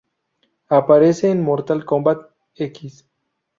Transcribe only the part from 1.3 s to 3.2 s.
"Mortal Kombat X".